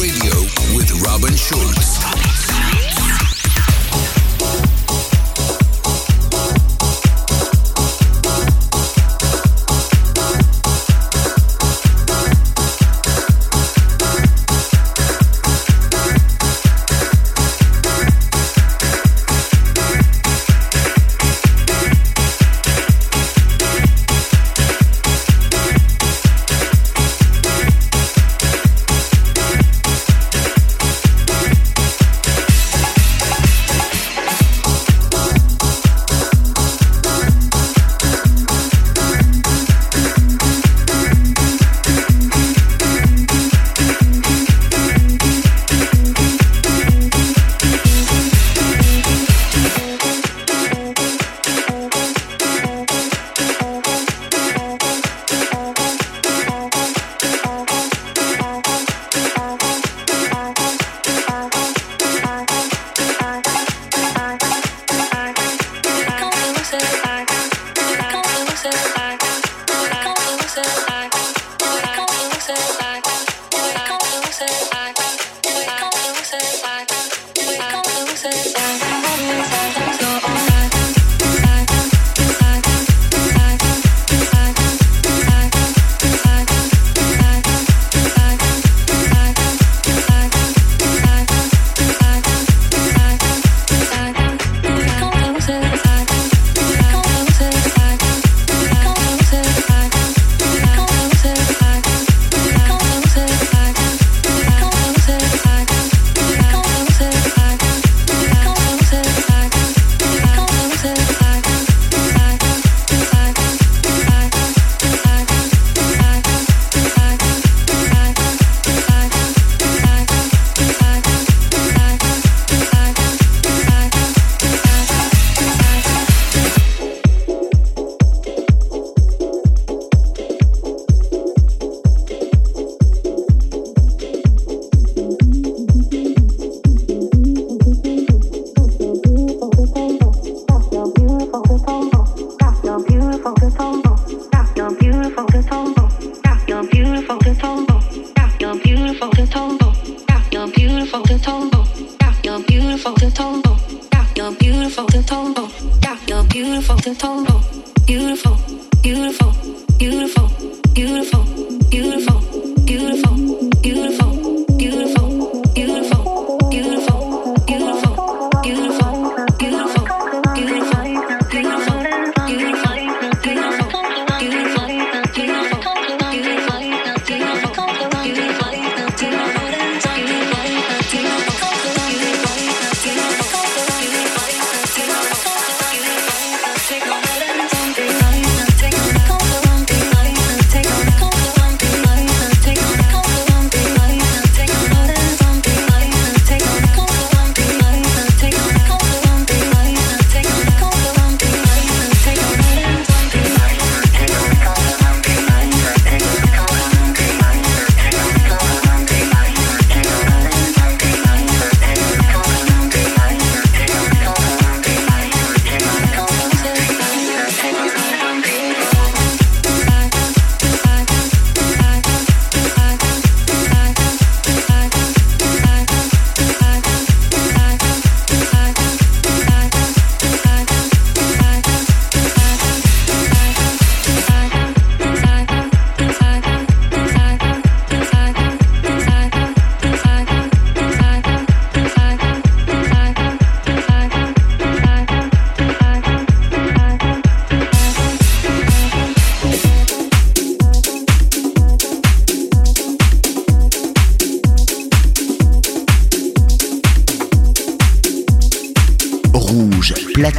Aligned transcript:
Radio 0.00 0.34
with 0.74 0.90
Robin 1.02 1.36
Schulz. 1.36 2.93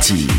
sí 0.05 0.34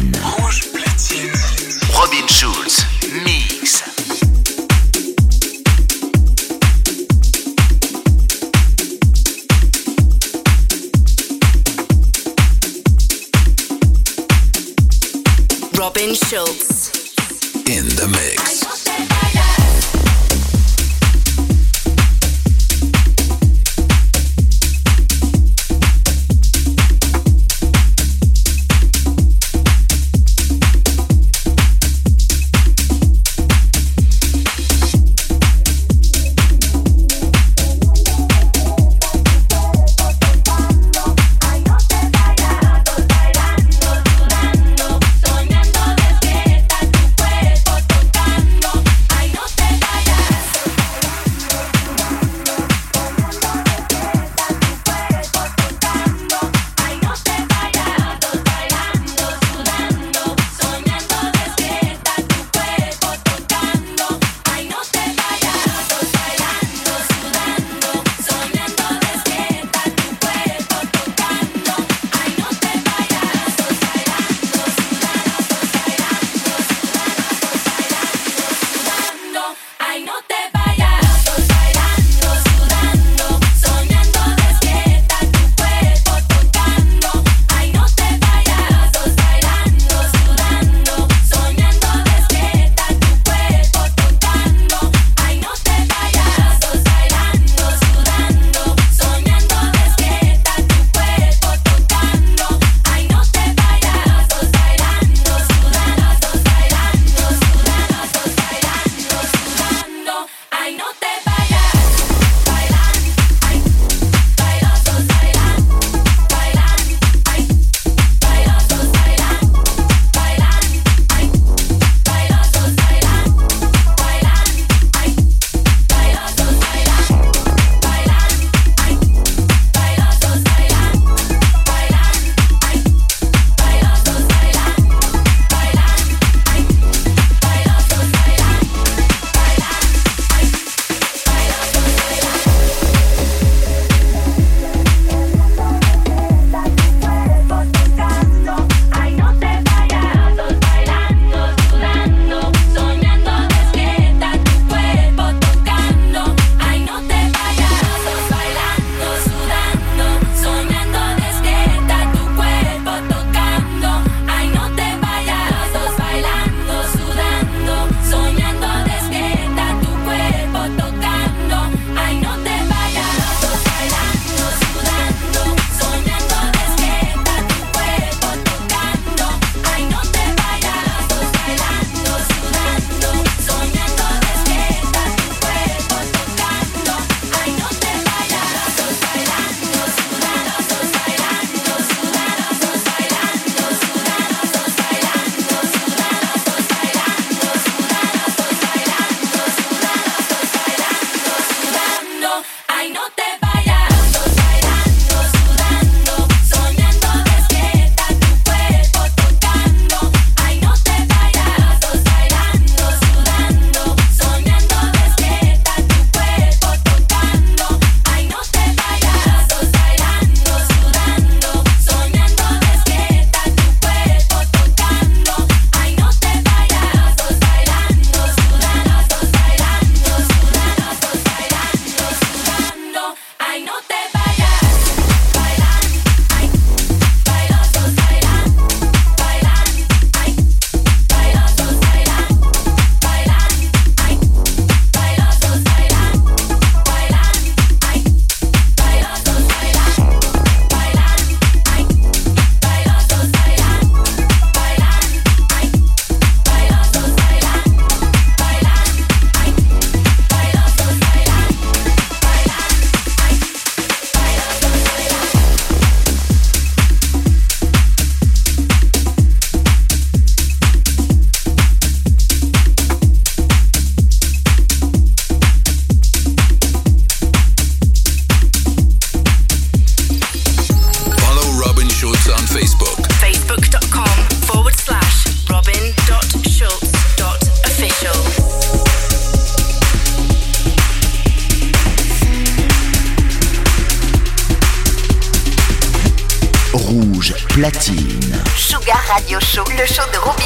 Radio 299.08 299.38
Show, 299.40 299.64
le 299.78 299.86
show 299.86 300.02
de 300.12 300.18
Robin 300.18 300.45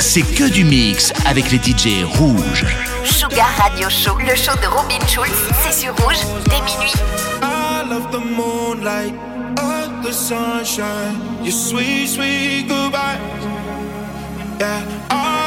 c'est 0.00 0.22
que 0.22 0.48
du 0.48 0.64
mix 0.64 1.12
avec 1.26 1.50
les 1.50 1.58
DJ 1.58 2.04
rouges. 2.04 2.64
Sugar 3.04 3.48
Radio 3.58 3.88
Show, 3.90 4.16
le 4.18 4.34
show 4.34 4.56
de 4.62 4.66
Robin 4.66 4.98
Schulz, 5.06 5.30
c'est 5.62 5.82
sur 5.82 5.94
rouge 5.96 6.16
dès 6.46 6.60
minuit. 6.62 6.92
I 7.42 7.84
love 7.88 8.10
the 8.10 8.18
moonlight, 8.18 9.14
all 9.58 9.90
the 10.02 10.12
sunshine, 10.12 11.20
your 11.42 11.52
sweet, 11.52 12.08
sweet 12.08 12.68
goodbye. 12.68 13.18
Yeah, 14.58 14.82
I 15.10 15.38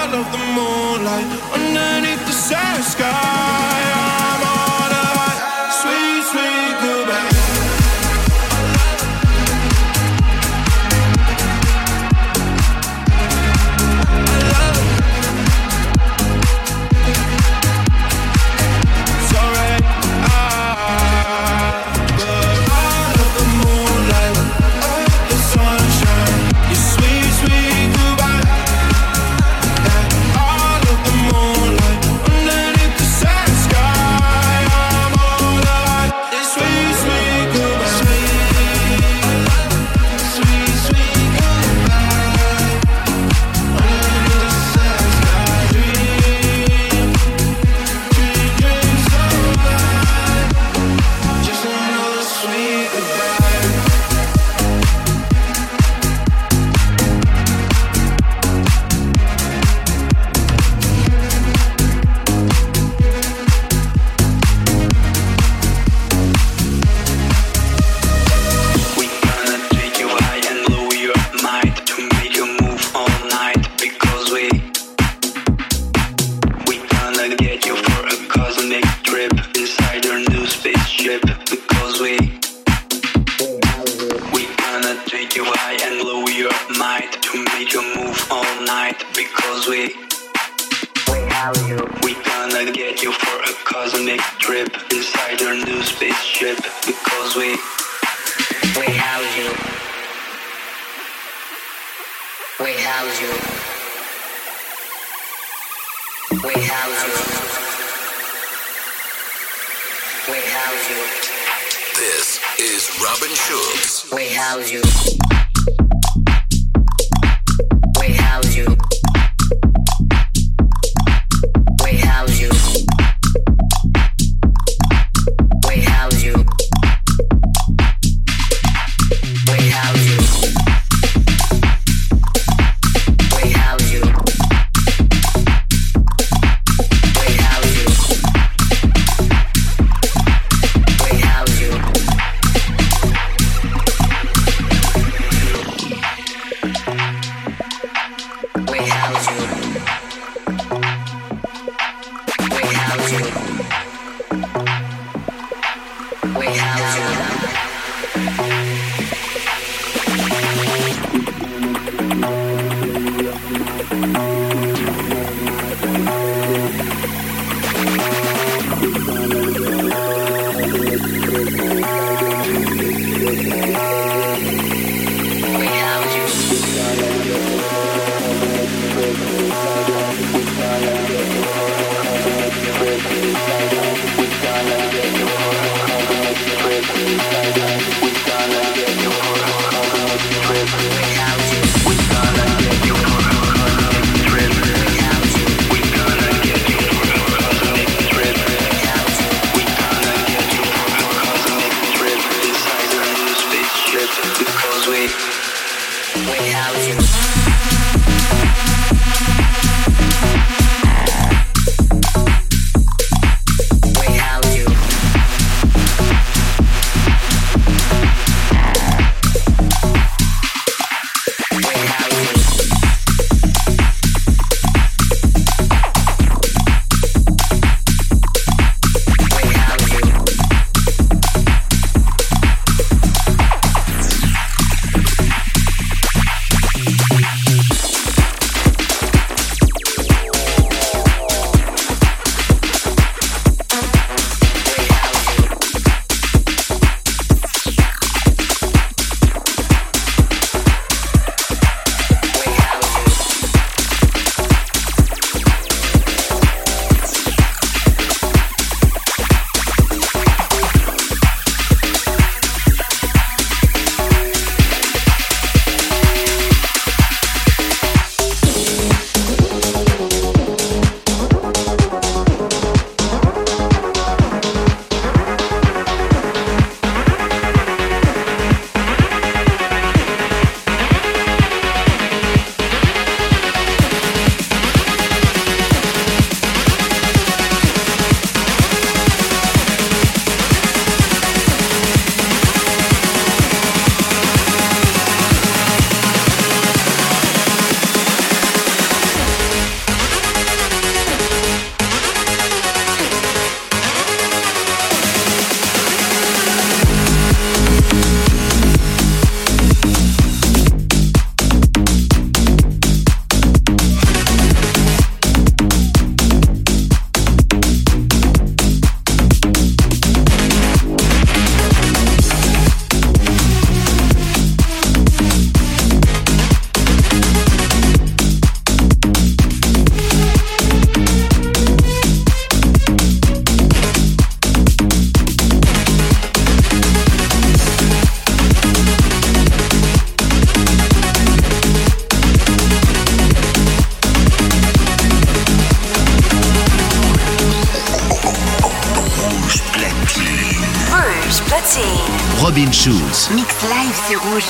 platine. 351.61 352.41
Robin 352.41 352.71
Schulz. 352.71 353.29
Mix 353.31 353.53
live 353.63 354.01
sur 354.09 354.21
Rouge. 354.21 354.43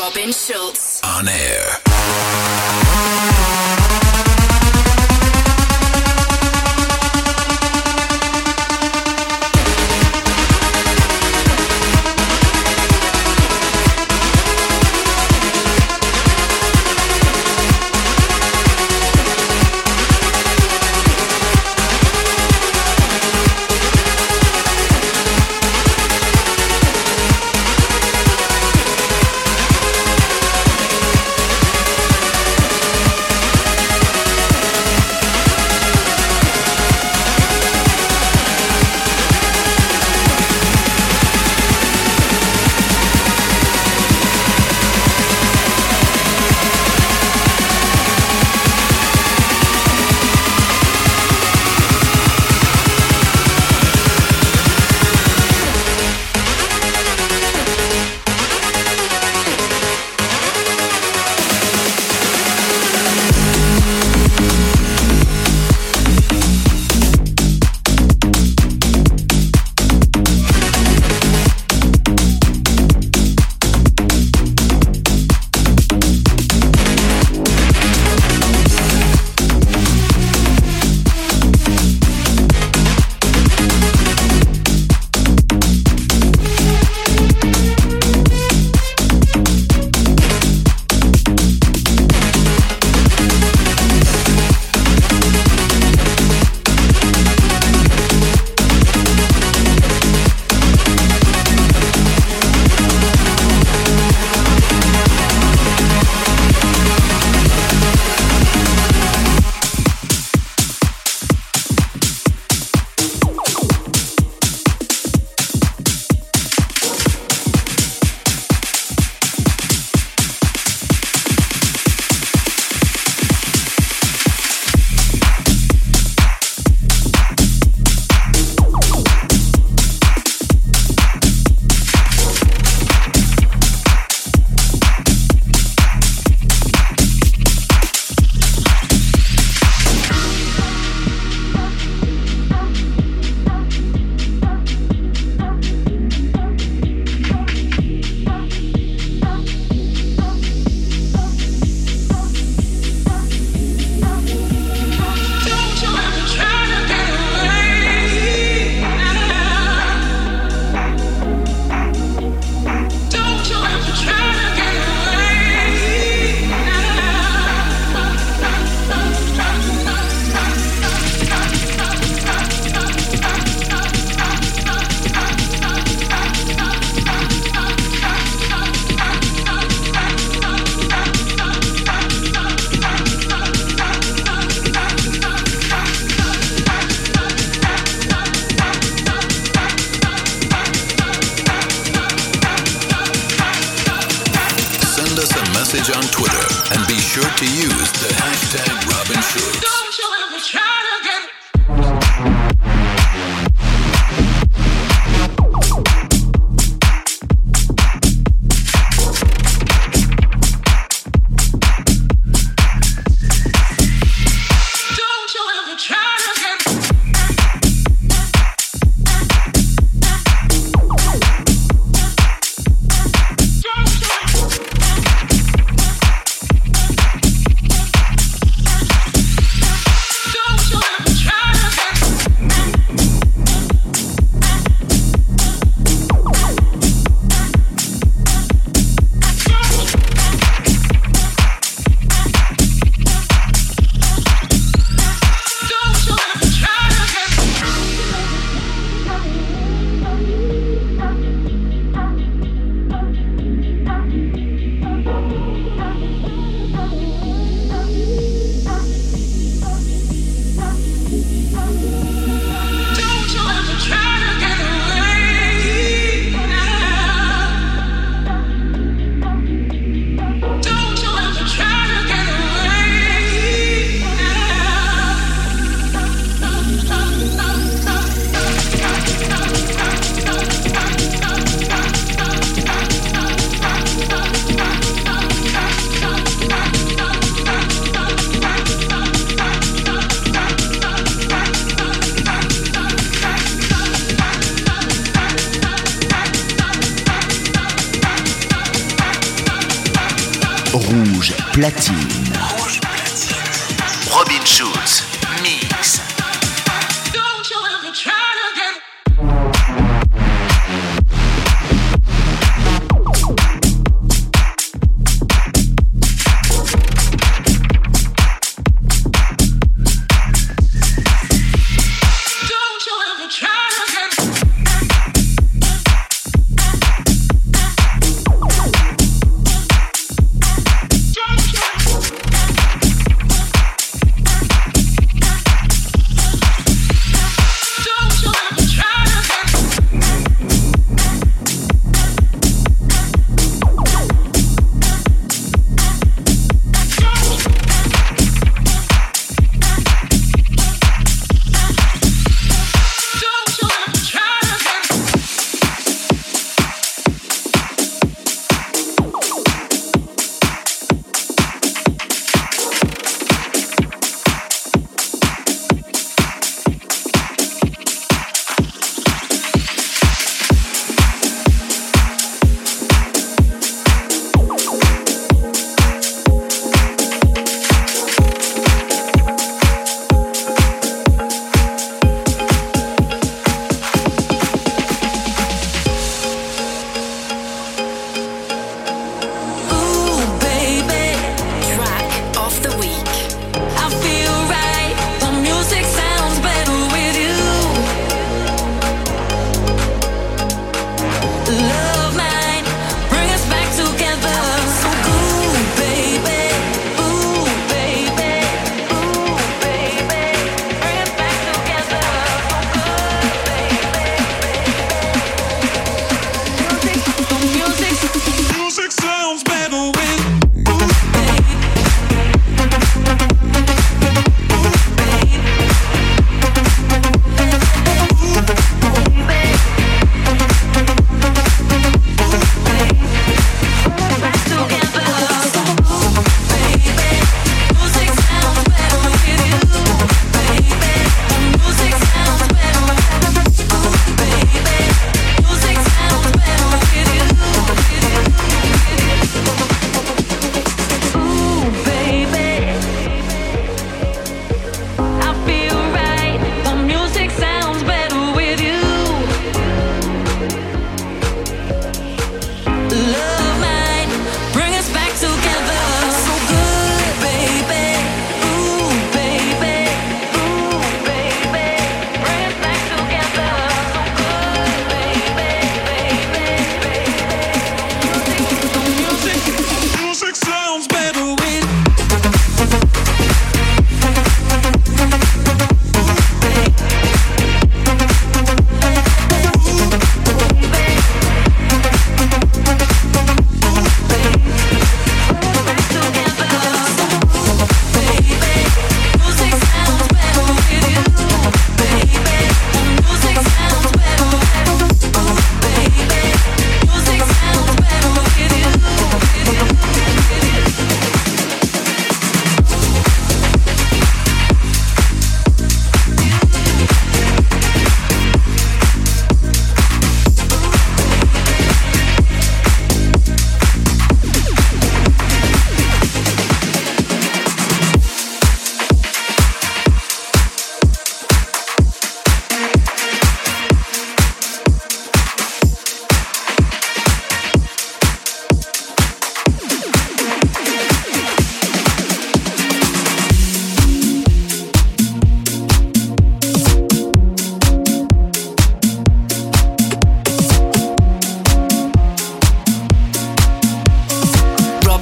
Robin 0.00 0.32
Schulz. 0.32 1.00
On 1.04 1.26
air. 1.26 2.57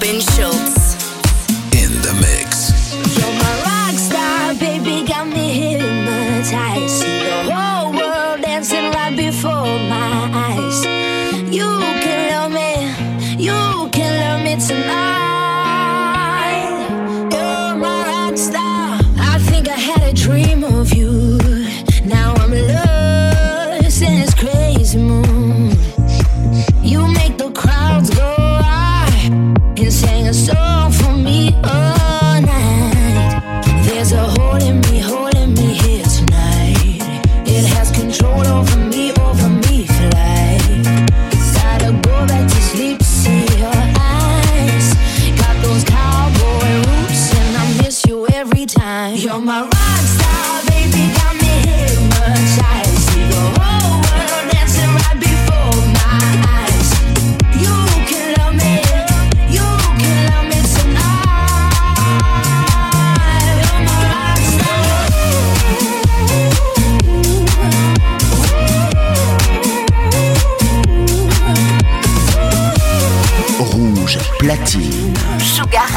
Robin 0.06 0.20
Schulz. 0.20 0.85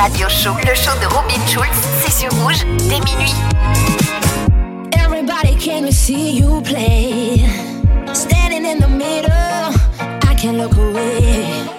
radio 0.09 0.27
show. 0.29 0.55
Le 0.67 0.75
show 0.75 0.91
de 1.01 1.07
Robin 1.07 1.45
Schulz, 1.47 1.69
c'est 2.01 2.11
sur 2.11 2.31
rouge 2.41 2.65
dès 2.89 2.99
minuit. 2.99 3.33
Everybody 4.93 5.55
came 5.57 5.85
to 5.85 5.91
see 5.91 6.39
you 6.39 6.61
play. 6.61 7.45
Standing 8.13 8.65
in 8.65 8.79
the 8.79 8.87
middle, 8.87 9.73
I 10.27 10.35
can 10.35 10.57
look 10.57 10.75
away. 10.77 11.78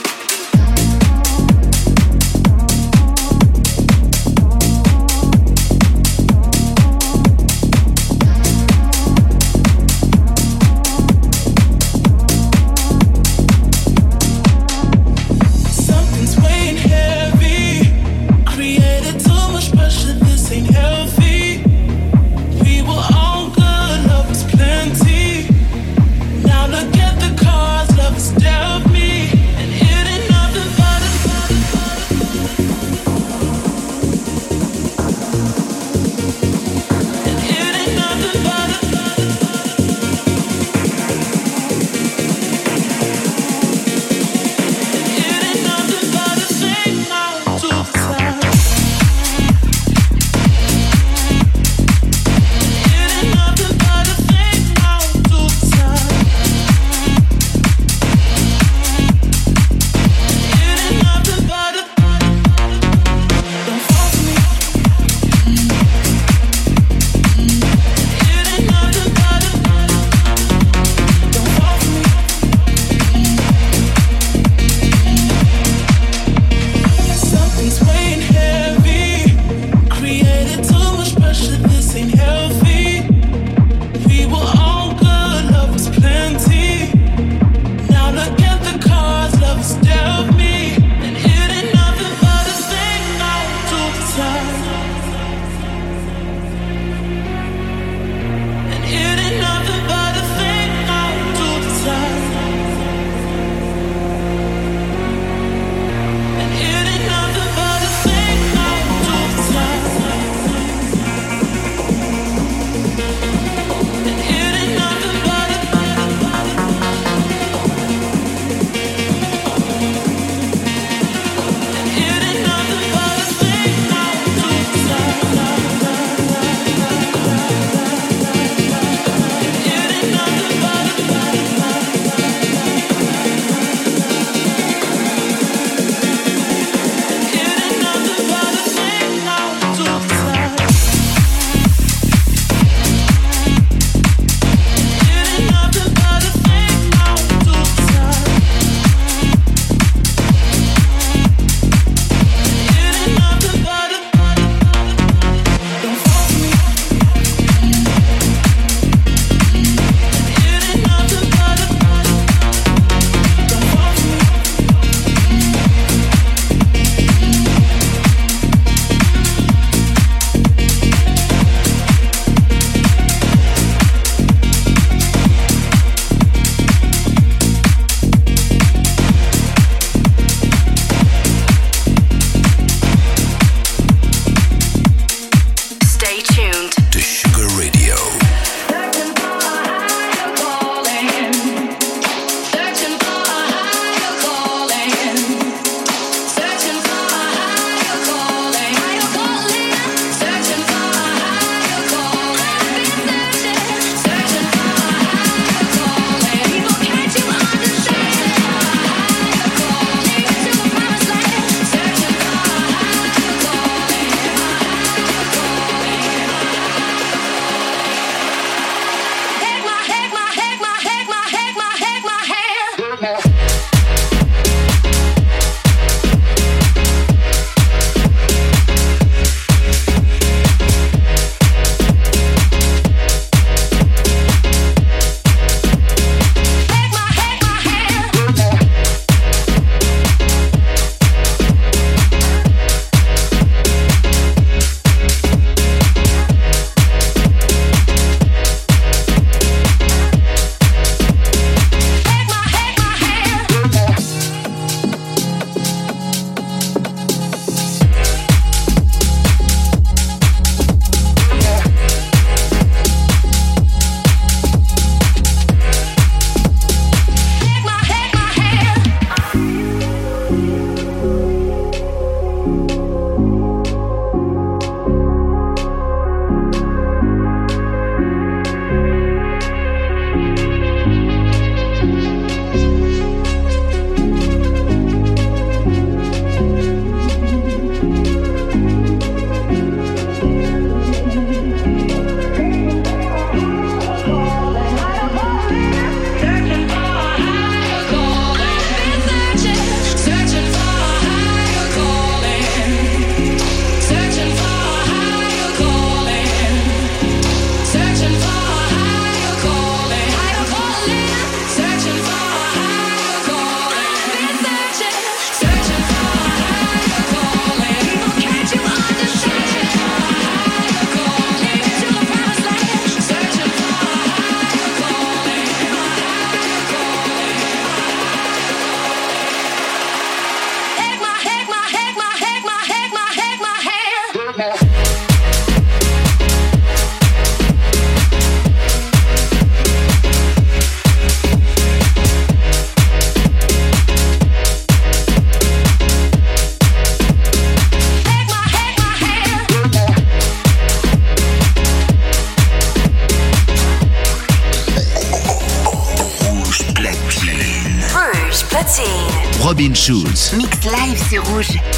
Mix 361.11 361.29
live 361.29 361.70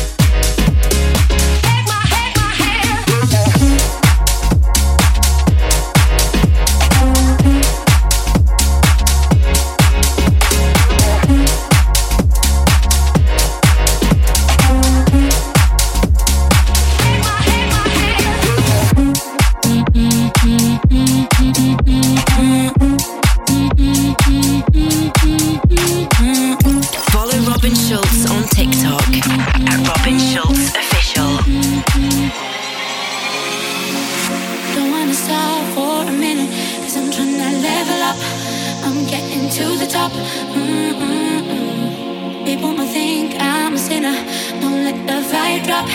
I'm 38.95 39.05
getting 39.07 39.49
to 39.49 39.65
the 39.79 39.87
top. 39.87 40.11
Mm-mm-mm. 40.53 42.45
People 42.45 42.73
might 42.73 42.89
think 42.89 43.33
I'm 43.39 43.73
a 43.73 43.77
sinner. 43.77 44.13
Don't 44.61 44.83
let 44.83 44.97
the 45.07 45.19
vibe 45.33 45.63
drop. 45.65 45.87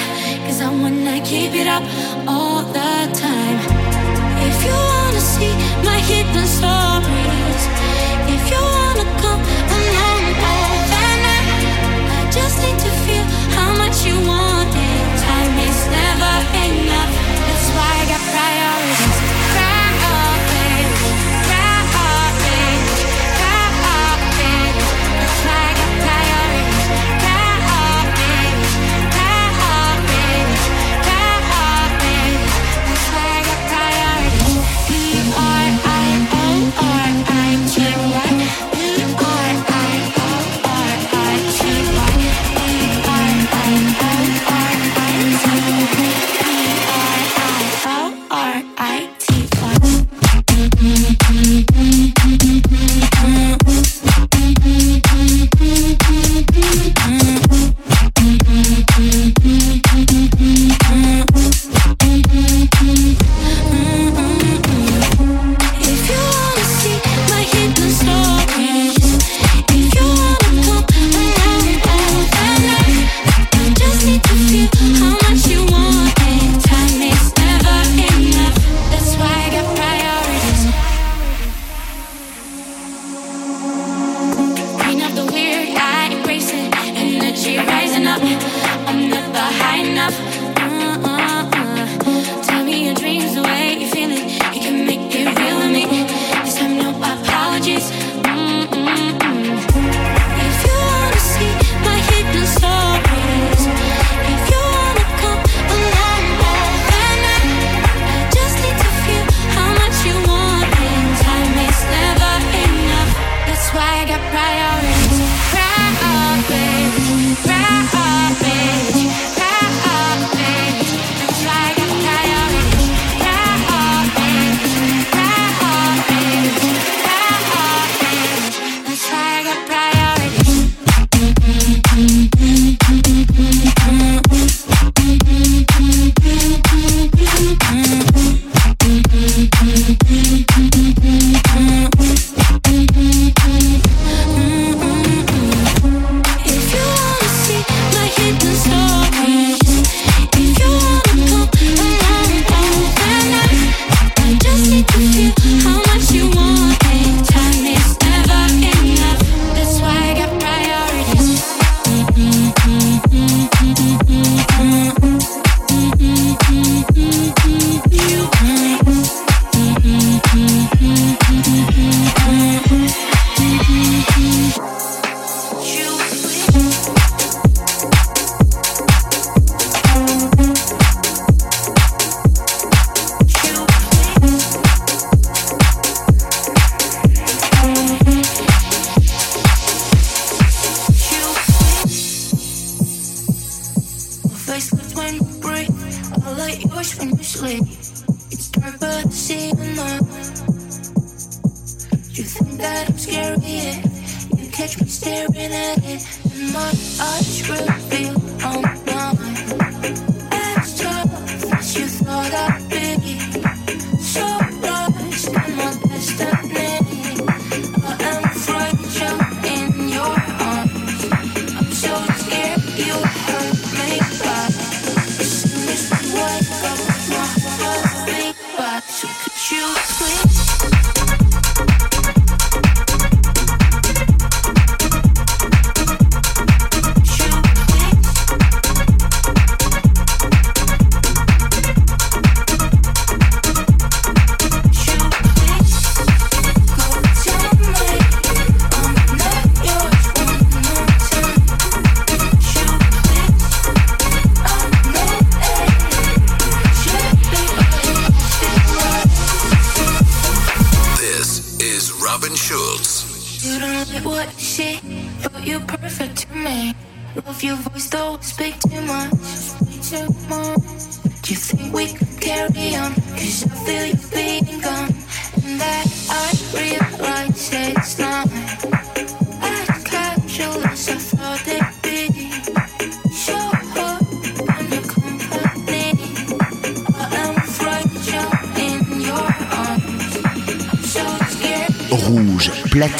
Cause 0.44 0.60
I 0.60 0.68
wanna 0.68 1.20
keep 1.24 1.54
it 1.54 1.68
up 1.68 1.84
all 2.26 2.64
the 2.64 3.08
time. 3.14 3.58
If 4.48 4.64
you 4.66 4.74
wanna 4.74 5.20
see 5.20 5.54
my 5.86 6.00
hidden 6.10 6.46
stories, 6.58 7.62
if 8.34 8.42
you 8.50 8.60
wanna 8.74 9.06
come 9.22 9.42
along 9.78 10.22
all 10.50 10.74
the 10.90 11.06
night, 11.26 11.46
I 12.18 12.20
just 12.34 12.56
need 12.64 12.78
to 12.86 12.90
feel 13.06 13.26
how 13.54 13.70
much 13.78 13.96
you 14.04 14.16
want 14.26 14.74
it. 14.74 15.04
Time 15.22 15.54
is 15.68 15.80
never 15.86 16.34
enough. 16.66 17.17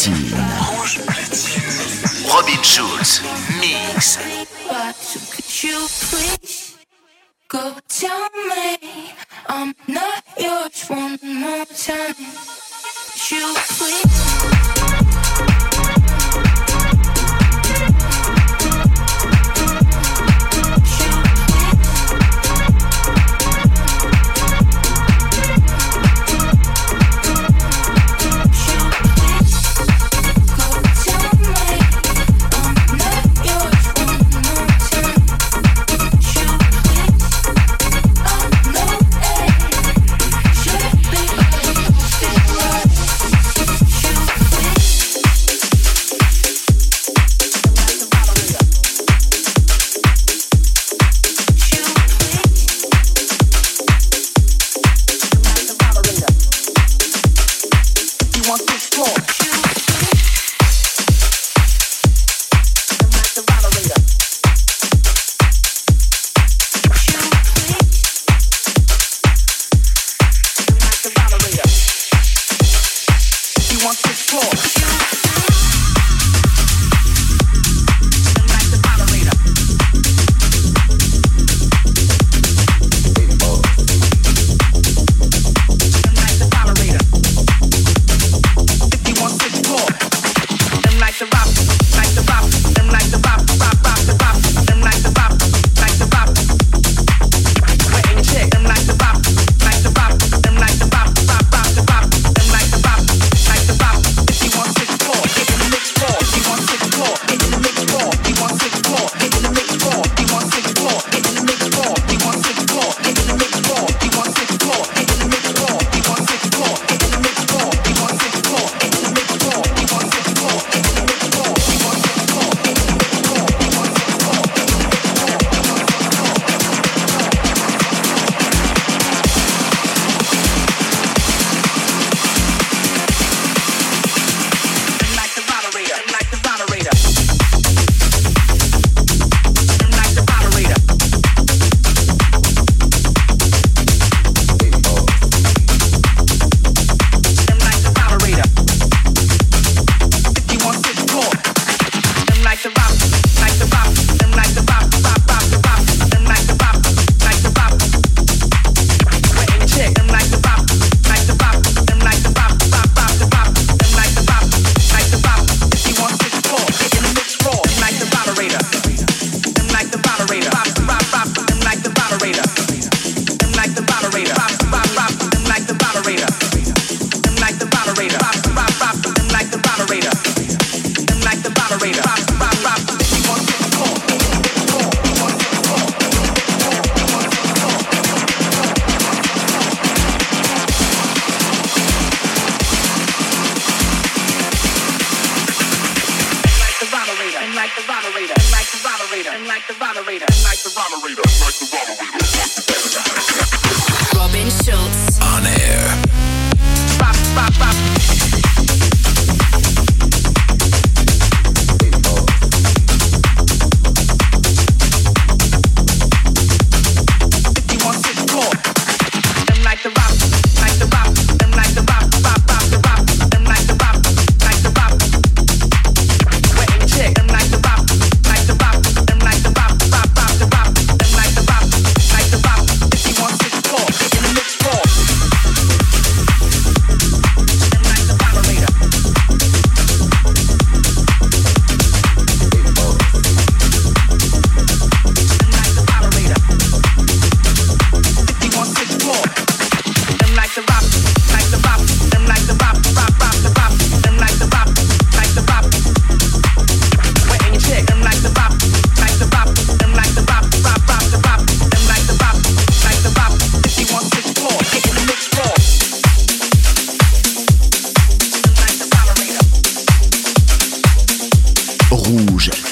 Rouge. 0.07 1.01
On 2.31 2.43
air. 3.65 4.28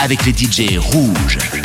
avec 0.00 0.24
les 0.24 0.32
DJ 0.32 0.78
rouges. 0.78 1.57